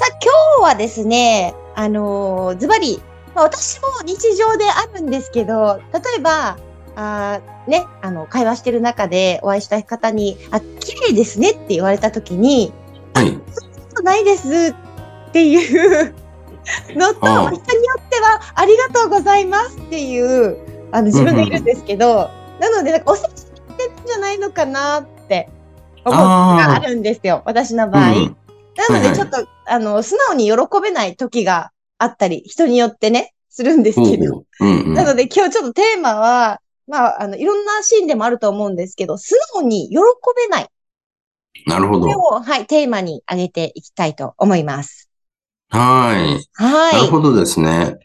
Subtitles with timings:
[0.00, 0.16] さあ
[0.58, 3.02] 今日はですねあのーズバリ
[3.34, 6.56] まあ私も日常であるんですけど、例えば、
[6.96, 12.72] あーね、あの、会話してる中でお会いした方に、あ、綺麗ですねって言われたときに、
[13.14, 13.28] はい。
[13.28, 14.74] そうないです
[15.28, 16.14] っていう
[16.96, 17.60] のと、人によ
[18.00, 20.56] っては、ありがとうございますっていう、
[20.90, 25.48] あの、自分がいるんですけど、なので、なんかお世辞ってるんじゃないのかなって
[26.04, 28.12] 思うことがあるんですよ、私の場合。
[28.12, 28.36] うん
[28.88, 34.34] なので、はいはいちょっと、あの、素直に喜べない時があったり、人によってね、するんですけど。
[34.34, 34.66] ほう。
[34.66, 34.94] うんうん。
[34.94, 39.96] なので、今日ちょっとテーマは、まあ、あの、いろんなシーンでもあると思うんですけど、素直に喜
[40.36, 40.68] べない。
[41.66, 42.14] なるほどこれ。
[42.14, 45.10] を、はい、テーマに挙げていきたいと思います。
[45.68, 46.46] はい。
[46.54, 46.94] はい。
[46.94, 47.96] なるほどですね。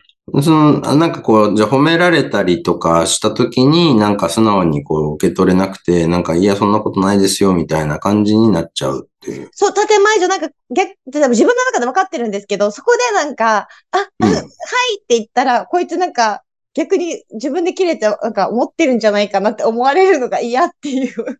[0.41, 9.49] その、なんかこう、じゃあ褒められたりとかしたときに、なんか素直にこう受け取れなくて、なんかいや、そんなことないですよ、みたいな感じになっちゃうっていう。
[9.51, 16.41] そう、建前上なんか、逆、自分の中で分かってるんですけど、そこでなんか、あ、あうんはいって言ったら、こいつなんか、
[16.73, 21.39] 逆に自分で切れて、なんか思ってるんじゃないかなって思われるのが嫌っていう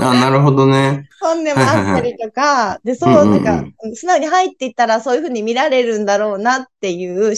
[0.00, 1.08] あ、なるほどね。
[1.20, 7.34] 本音もあったりとか、で、そう、うんうんうんなんか、素直に入っていったらそういうふうに見られるんだろうなっていう、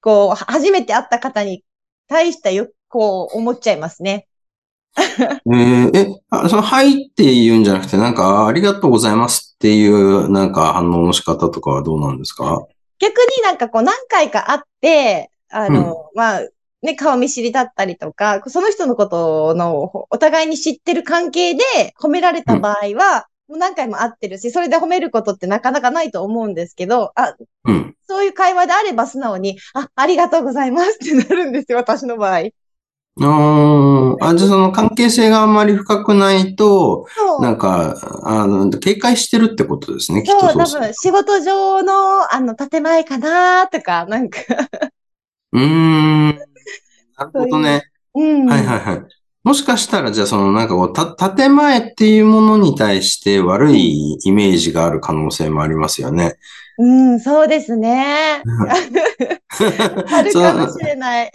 [0.00, 1.64] こう、初めて会った方に
[2.08, 4.26] 対してよ、こう、思っちゃいますね。
[4.96, 12.66] えーえ、あその、はいって言うんじゃなくて、なんか、ありがとうございますっていう、なんか反応の仕方とかはどうなんですか？
[12.98, 16.40] 逆になんかこう、何回か会って、あの、まあ、
[16.82, 21.62] ね、顔見知りだったりとか、その人のことのお互いに知ってる関係で
[22.00, 27.34] 褒められた場合は、もう何回も会ってるし、それで褒めることってなかなかないと思うんですけど、あ、
[27.64, 27.94] うん。
[28.08, 32.38] そういう会話であれば素直に、あ、ありがとうございますってなるんですよ、私の場合。
[33.18, 37.06] あーあ、じゃあその関係性があんまり深くないと。
[37.40, 44.40] なんか、あの、警戒してるってことですね、きっそう、多とそうする分、仕事上の、あの、建前かなとか、なんか、
[45.52, 46.26] うーん。
[46.36, 47.82] なるほどね。
[48.14, 48.46] うん。
[48.46, 49.25] はいはいはい。
[49.46, 56.34] もしかしたら、じゃあそのなんかこう、た、建前っていうものに対して悪いイメージがある可能性もありますよね。
[56.78, 58.42] うん、そうですね。
[60.10, 61.30] あるかもしれない。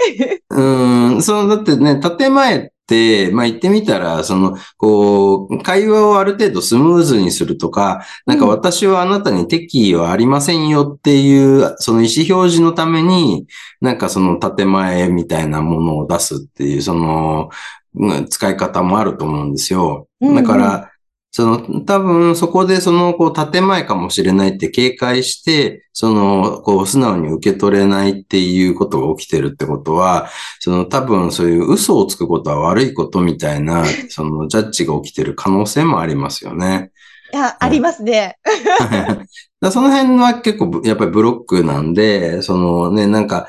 [0.50, 13.48] うーん、その、だってね、建前って、まあ言ってみたら、その、こう、会話をある程度スムーズにするとか、なんかうん私はあなたに敵意はありませんよっていう、その意思表示のために、
[13.80, 17.81] なんかその建前みたいなものを出すっていう、その、うん
[18.30, 20.08] 使い方もあると思うんですよ。
[20.22, 20.92] うんうんだから、
[21.34, 30.28] その、多分そこでその、こう、建前かもしれないって警戒して、その、こう、素直に受け取れないっていうことが起きてるってことは、
[30.60, 36.92] その、多分そういう嘘をつくことは悪いことみたいな、 その、ジャッジが起きてる可能性もありますよね。
[37.34, 38.38] いや、ありますね。
[39.72, 43.48] その辺は結構ぶやっぱりブロックなんで、そのね、なんか、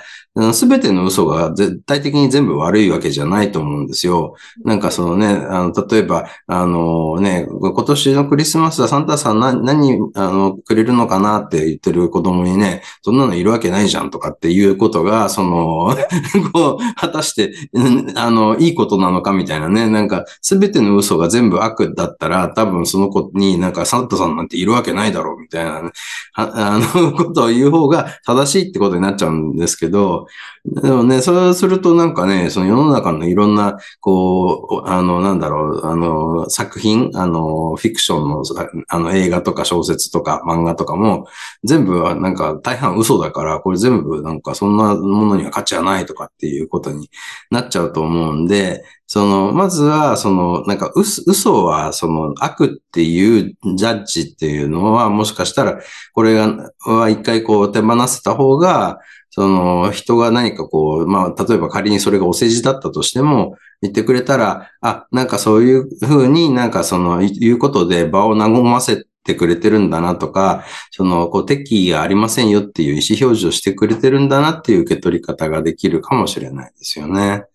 [0.55, 4.35] すべての嘘が絶対的に全部悪いわけじゃないと思うんですよ。
[4.65, 15.95] なんかそのね、あの、例えば、あのね、今年のクリスマスはサンタさん何、何、あの、くれるのかなって言ってる子供にね、そんなのいるわけないじゃんとかっていうことが、その、
[16.55, 25.91] こう、果たして、うんあの、いいことなのかみたいなね、なんか、すべての嘘が全部悪だったら、多分その子になんかサンタさんなんているわけないだろうみたいな、ね、
[26.35, 30.22] ああの、ことを言う方が正しいってことになっちゃうんですけど、
[30.65, 38.43] でもね、そうするとなんかね、その世の中のいろんな、こう、あの、なんだろう、あの、作品、あの、フィクションの、
[38.89, 41.27] あの、映画とか小説とか漫画とかも、
[41.65, 47.11] 全部はなんか大半嘘だから、これ全部なんかそんなものには価値はないとかっていうことに
[47.51, 55.81] なっちゃうと思うんで、その、まずは、その、なんか嘘、嘘は、その、悪っていうジャッジっていうのは、もしかしたら、
[56.15, 59.01] これが、は一回こう手放せた方が、
[59.35, 77.47] その、人が何かこう、まあ、例えば仮にそれがお世辞だったとしても、言ってくれたら、あ、なんかそういうふうになんかその、言うことで場を和ませてくれてるんだなとか、その、こう、敵意がありませんよっていう意思表示をしてくれてるんだなっていう受け取り方ができるかもしれないですよね。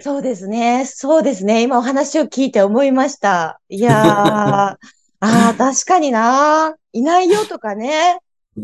[0.00, 0.84] そうですね。
[0.86, 1.62] そうですね。
[1.62, 3.60] 今お話を聞いて思いました。
[3.68, 4.02] いやー、
[4.74, 4.78] あ
[5.20, 6.74] あ、確かにな。
[6.92, 8.18] いないよとかね。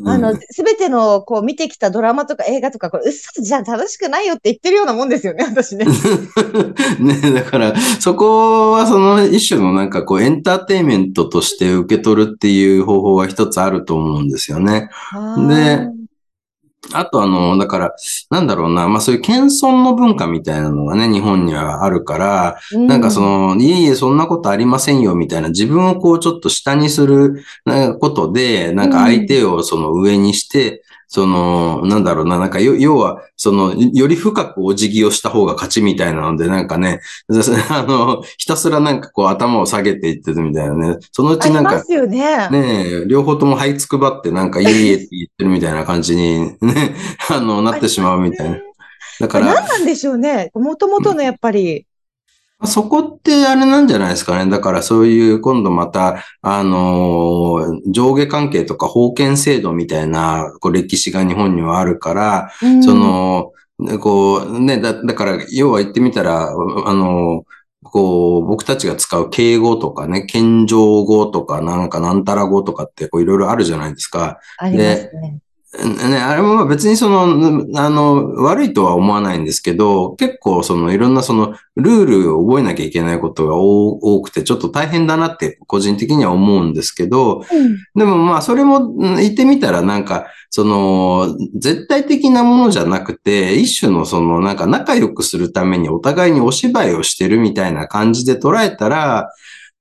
[0.04, 5.86] あの、すべての、こう、見てきたドラマとか映画とか、これ、嘘じゃ楽しくないよって言ってるようなもんですよね、私ね。
[7.00, 14.90] ね、だから、そこはその一種のなんかこう、エンターテインメントとして受け取るっていう方法が一つあると思うんですよね。
[15.48, 15.88] で、
[16.92, 17.94] あとあの、だから、
[18.30, 27.42] なんだろうな、まあそういう謙遜の文化みたいなのがね、日本にはあるから、うん、なんかその、いえいえ、そんなことありませんよ、みたいな、自分をこうちょっと下にする
[28.00, 37.00] ことで、なんか相手をその上にして、その、なんだろうな、なんか、要は、その、より深くお辞儀をした方が勝ちみたいなので、なんかね、
[37.70, 40.98] あの、ひたすらなんかこう頭を下げていってるみたいなね。
[41.12, 46.94] そのうちなんか、ね、ね両方とも這いつくばってなんか、いえいえって言ってるみたいな感じにね、
[47.34, 48.58] あの、なってしまうみたいな。
[49.20, 49.46] だから。
[49.46, 50.50] 何なんでしょうね。
[50.52, 51.86] もともとのやっぱり、
[52.64, 54.50] そこってあれなんじゃないですかね。
[54.50, 63.52] だからそういう今度また、あのー、上下関係とか封建制度みたいなこう歴史が日本にはあるから、うん、その、
[64.00, 67.44] こう、ね、だ、だから、要は言ってみたら、あの
[67.84, 74.40] こう、僕たちが使う敬語とかね、謙譲語とか、なんかなんたら語とかって、こういろいろあるじゃないですか。
[74.58, 75.38] ありますね。
[75.76, 77.24] ね、あれも別にその、
[77.78, 99.30] あの、悪いとは思わないんですけど、結構そのいろんなそのルールを覚えなきゃいけないことが多くて、ちょっと大変だなって個人的には思うんですけど、うん、でもまあそれも言ってみたらなんか、その、絶対的なものじゃなくて、一種のそのなんか仲良くするためにお互いにお芝居をしてるみたいな感じで捉えたら、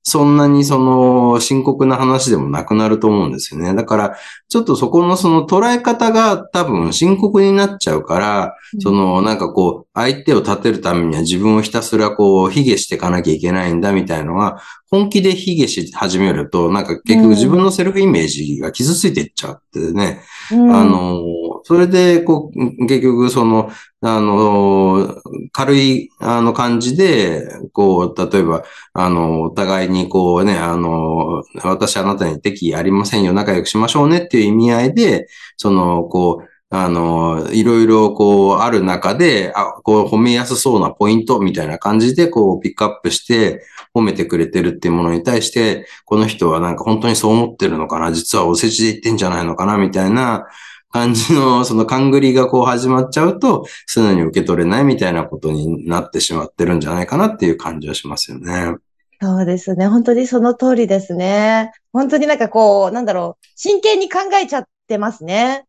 [0.10, 3.76] そんなにその深刻な話でもなくなると思うんですよね。
[3.76, 4.18] だから、
[4.48, 20.22] ちょっとそこのその捉え方が多分深刻になっちゃうから、うん、そのなんかこう、相手を立てるためには自分をひたすらこう、卑下していかなきゃいけないんだみたいのは、本気で卑下し始めると、なんか結局自分のセルフイメージが傷ついていっちゃってね。
[20.54, 21.22] うん、あの、
[21.68, 23.70] それで、こう、結局その、
[24.00, 25.18] あの、
[25.52, 35.28] 軽い、あの、感じで、こう、例えば、あの、お互いにこうね、あの、私あなたに敵ありませんよ、仲良くしましょうねっていう意味合いで、
[35.58, 43.62] その、こう、あの、いろいろこうある中で、あ、こう褒めやすそうなポイントみたいな感じでこうピックアップして
[43.94, 50.46] 褒めてくれてるっていうものに対して、この人はなんか本当にそう思ってるのかな実はお世辞で言ってんじゃないのかなみたいな
[50.92, 58.76] 感じの、その勘繰りがこう始まっちゃうと、素直に受け取れないみたいなことになってしまってるんじゃないかなっていう感じはしますよね。
[59.22, 59.88] そうですね。
[59.88, 61.72] 本当にその通りですね。
[61.92, 65.66] 本当になんかこう、なんだろう、真剣に考えちゃってますね。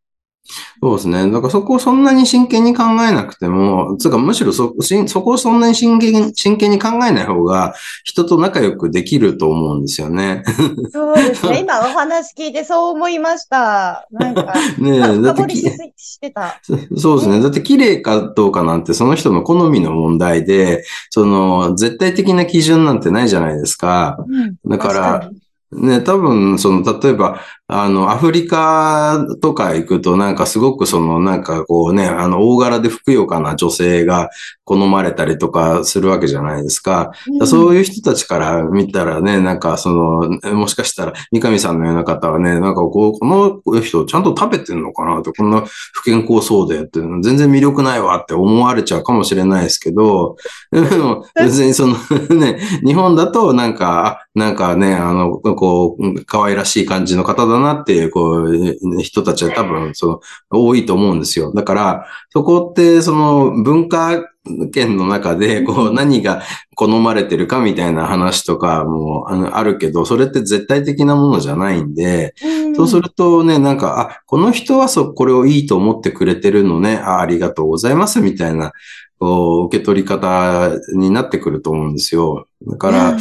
[0.80, 1.30] そうですね。
[1.30, 4.74] だからそこをそんなに真剣に考えなくても、つうかむしろそ、
[5.06, 7.74] そこをそんなに真剣真剣に考えない方が
[8.04, 10.44] 人と仲良くできると思うんですよね。
[10.90, 11.60] そうですね。
[11.62, 14.06] 今お話聞いてそう思いました。
[14.10, 15.54] なんか、 ねだって
[15.96, 16.60] してた。
[16.96, 17.40] そうですね。
[17.40, 24.16] だって綺麗かどうかなんてその人の好みの問題で、その絶対的な基準なんてないじゃないですか。
[24.26, 25.30] うん、だから、
[25.72, 34.30] ね、多分、その、例えば、あの、アフリカとか行くと、なんかすごくその、なんかこうね、あの、大柄でふくよかな女性が
[34.64, 37.12] 好まれたりとかするわけじゃないですか。
[37.40, 45.62] うん、そういう人たちから見たらね、なんかその、もしかしたら、三上さんのような方はね、なんかこう、この人ちゃんと食べてんのかなと、こんな
[45.92, 50.36] 不健康そうでって、全然魅力ないわって思われちゃうかもしれないですけど、
[50.72, 51.96] でも、別にその
[52.34, 61.52] ね、日本だとなんか、なんかね、あの、こう、可愛らしい感じの方だなっていう、こう、人たちは多分、その、多いと思うんですよ。
[61.52, 64.24] だから、そこって、その、文化
[64.72, 66.42] 圏の中で、こう、何が
[66.74, 72.34] 好まれてるかみたいな話とかもあるけど、それって絶対的なものじゃないんで、
[72.76, 78.72] そうするとね、なんか、あ、この人はそ、これをいいと思ってくれてるのね、あありがとうございますみたいな
[79.18, 82.46] こう、受け取り方になってくると思うんですよ。
[82.66, 83.16] だから、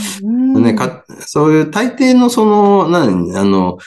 [0.59, 3.77] ね、か、そういう大抵のその、何、あの、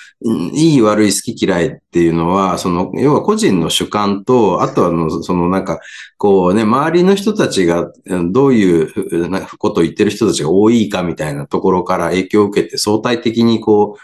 [0.52, 5.80] いい悪い好き嫌いっていうのは、その、要は個人の主観と、あとはの、そのなんか、
[6.18, 7.92] こうね、周りの人たちが
[8.30, 13.98] どういうことを言ってる人たちが多いかみたいなところから影響を受けて相対的にこ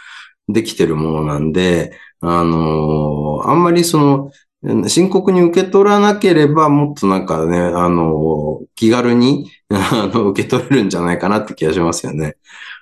[0.49, 12.37] う、できてるものなんで、あのあんまりその、深刻に受け取らなければ、もっとなんかね、あの、気軽に、あの、受け取れるんじゃないかなって気がしますよね。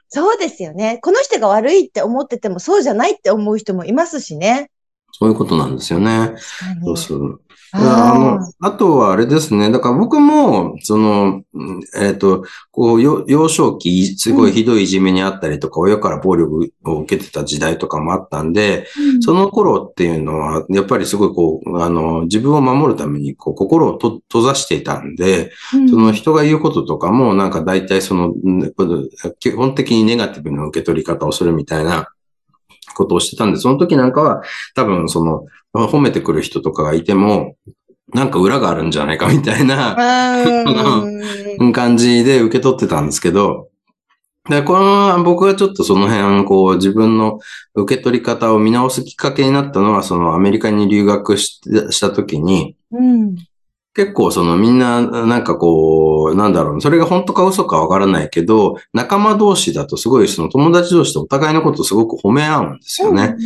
[0.08, 0.98] そうですよね。
[1.02, 4.70] この人が悪いって思ってても、そうじゃないって思う人もいますしね。
[5.16, 6.34] そういうことなんですよね。
[6.84, 7.40] そうそう。
[7.72, 9.70] ああの、あとはあれですね。
[9.70, 18.88] だから僕も、その、うんえっ、と、こう、よ幼少期、すごいひどいいじめにあったりとか、親から暴力を受けてた時代とかもあったんで、
[19.20, 28.72] その頃っていうのは、やっぱりすごいこう、あの、自分を守るために、こう、心をと閉ざしていたんで、うんその人が言うこととかも、なんか大体その、ん
[29.38, 32.13] 基本的にネガティブな受け取り方をするみたいな
[32.94, 34.42] ことをしてたんで、その時なんかは、
[34.74, 37.56] 多分その、褒めてくる人とかがいても、
[38.12, 39.96] なんか裏があるんじゃないかみたいな
[41.58, 41.72] うん。
[41.72, 43.68] 感じで受け取ってたんですけど、
[44.48, 47.38] で、この、僕がちょっとその辺、こう、自分の
[47.74, 51.60] 受け取り方を見直すきっかけになったのは、そのアメリカに留学し
[51.90, 53.36] した時に、うん
[53.94, 63.36] 結構そのみんな、なんかこう、なんだろう、それが本当か嘘かわからないけど、仲間同士だとすごいその友達同士でお互いのことをすごく褒め合うんですよね。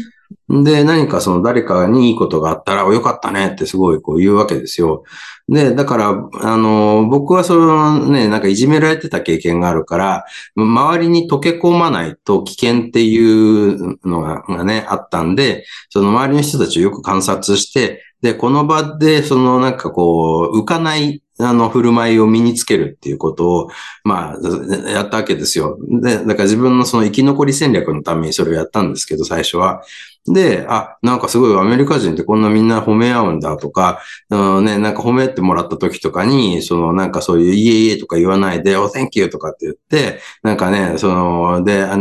[0.48, 5.04] で、何かその誰かにいいことがあったら、およかったねってすごいこう言うわけですよ。
[5.48, 10.24] で、だから、あの、僕はそのね、なんかいじめられてた経験があるから、
[10.56, 23.70] 周りに溶け込まないと危険っていうのががね、あったんで、その周りの人たちをよく観察して、で、この場で、そのなんかこう、浮かない、あの、振る舞いを身につけるっていうことを、
[24.02, 25.78] まあ、やったわけですよ。
[26.02, 29.82] で、だから自分のその生き残り戦略のためにそれをやったんですけど、最初は。
[30.26, 41.96] で、あ、なんかすごいアメリカ人ってこんなみんな褒め合うんだとか、うんね、なんか褒めてもらった時とかに、そのなんかそういういえいえとか言わないで、お、Thank you とかって言って、なんかね、その、で、あ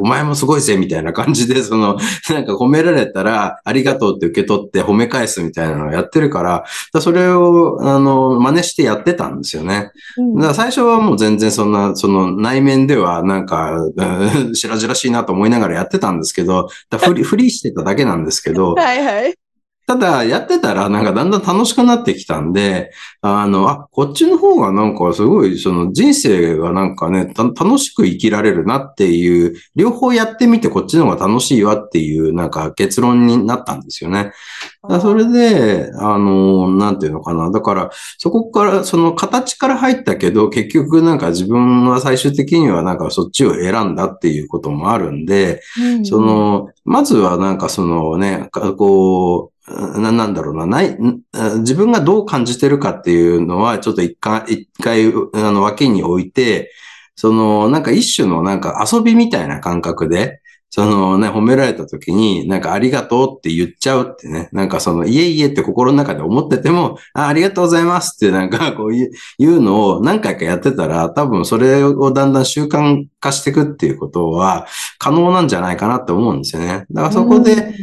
[0.00, 1.96] お前もすごいぜみたいな感じで、その、
[2.30, 9.90] なんか褒められたら、ありがとうって受け取って褒め返すみたいなのをやってるから、だそれを、あの、真似してやってたんですよね。
[10.18, 19.34] うんだから最初はもう全然そんな、その内面ではなんか、うん白々しいなと思いながらやってたんですけど、だふり、ふりしてただけなんですけど、はいはい。
[19.86, 34.32] ただ、やってたら、なんかだんだん楽しくなってきたんで、あの、あ、こっちの方がなんかすごい、その人生がなんかね、た楽しく生きられるなっていう、両方やってみてこっちの方が楽しいわっていう、なんか結論になったんですよね。
[34.88, 37.50] だそれで、あの、なんていうのかな。
[37.50, 50.96] だから、そこから、その形から入ったけど、結局なんか自分は最終的にはなんかそっちを選んだっていうこともあるんで、うんそ、の、まずはなんかそのね、かこう、ななんだろうな、ない、
[51.58, 56.72] 自分がどう感じてるかっていうのは、ちょっと一回、一回、あの、脇に置いて、
[57.14, 60.41] その、なんか一種のなんか遊びみたいな感覚で、
[60.74, 64.48] そのね、褒められた時に、なんかありがとうって言っちゃうってね。
[64.52, 74.66] なんかその、いえいえって心の中で思ってても、あありがとうございますってなんかこういう、言うのを何回かやってたら、多分それをだんだん習慣化していくっていうことは
[74.98, 76.86] 可能なんじゃないかなって思うんですよね。
[76.90, 77.74] だからそこで、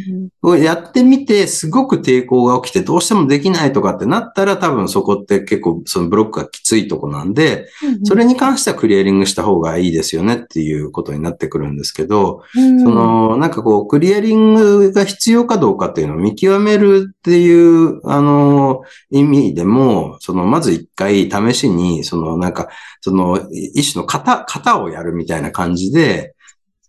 [0.58, 7.68] やってみて、すごく抵抗が起きて、どうしてもできないとかってなったら、多分そこって結構そのブロックがきついとこなんで、
[8.06, 18.82] それに関してはクリアリングした方がいいですよねっていうことになってくるんですけど、うんその、なんかこう、クリアリングが必要かどうかっていうのを見極めるっていう、あの、
[19.12, 22.70] 意味でも、その、まず一回試しに、その、なんか、
[23.02, 26.36] その、一種の型、型をやるみたいな感じで、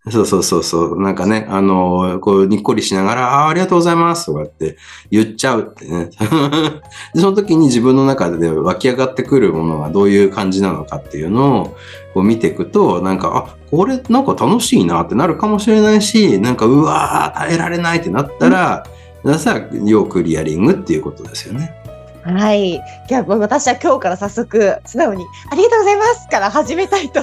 [0.09, 1.01] そうそうそうそう。
[1.01, 4.77] なんかね、あの、こう、にっこりしながら、ああ、ありがとうございますとかって
[5.11, 6.09] 言っちゃうってね。
[7.15, 11.77] その時に自分の中で湧き上がってくるものがどういう感じなのかっていうのを
[12.15, 18.83] こう見ていくと、なんか、あ、これなんか楽しいなってなるかもしれないし、なんか、うわー、耐えられないってなったら、
[19.37, 21.75] さ、要クリアリングっていうことですよね。
[22.23, 22.71] はい。
[22.71, 22.79] い
[23.09, 27.21] や、もう私は今日から早速、素直に、ありがとうございますから始めたいと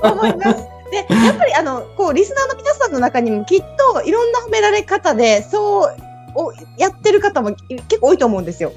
[0.00, 0.73] 思います。
[0.90, 5.96] で、やっぱりあの、こう、リスナーの皆さんの中にもきっといろんな褒められ方で、そう、
[6.34, 8.72] をやってる方も結構多いと思うんですよ。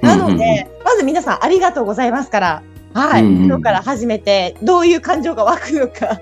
[0.00, 2.62] なので、まず皆さんありがとうございますから、
[2.94, 3.22] はい。
[3.22, 6.20] 今日から始めて、どういう感情が湧くのか、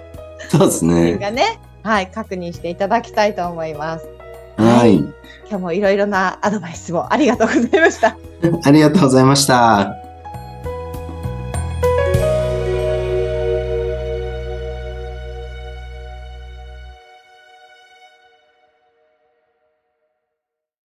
[0.49, 1.17] そうですね。
[1.17, 4.07] がね、はい、確認していただきたいと思います。
[4.57, 4.99] はい。
[5.49, 8.17] 今日もいろいろなアドバイスをありがとうございました。
[8.65, 10.00] ありがとうございました。